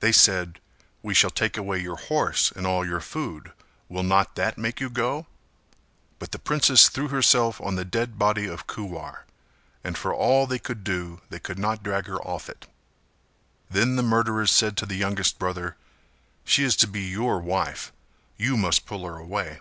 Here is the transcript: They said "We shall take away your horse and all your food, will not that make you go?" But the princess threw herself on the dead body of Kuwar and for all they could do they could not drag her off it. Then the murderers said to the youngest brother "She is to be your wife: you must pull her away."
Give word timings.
They 0.00 0.12
said 0.12 0.60
"We 1.02 1.12
shall 1.12 1.28
take 1.28 1.58
away 1.58 1.78
your 1.82 1.98
horse 1.98 2.50
and 2.50 2.66
all 2.66 2.86
your 2.86 3.02
food, 3.02 3.52
will 3.90 4.02
not 4.02 4.34
that 4.36 4.56
make 4.56 4.80
you 4.80 4.88
go?" 4.88 5.26
But 6.18 6.32
the 6.32 6.38
princess 6.38 6.88
threw 6.88 7.08
herself 7.08 7.60
on 7.60 7.76
the 7.76 7.84
dead 7.84 8.18
body 8.18 8.46
of 8.46 8.66
Kuwar 8.66 9.26
and 9.84 9.98
for 9.98 10.14
all 10.14 10.46
they 10.46 10.58
could 10.58 10.84
do 10.84 11.20
they 11.28 11.38
could 11.38 11.58
not 11.58 11.82
drag 11.82 12.06
her 12.06 12.16
off 12.22 12.48
it. 12.48 12.66
Then 13.68 13.96
the 13.96 14.02
murderers 14.02 14.52
said 14.52 14.74
to 14.78 14.86
the 14.86 14.96
youngest 14.96 15.38
brother 15.38 15.76
"She 16.46 16.64
is 16.64 16.74
to 16.76 16.86
be 16.86 17.02
your 17.02 17.38
wife: 17.38 17.92
you 18.38 18.56
must 18.56 18.86
pull 18.86 19.04
her 19.04 19.16
away." 19.18 19.60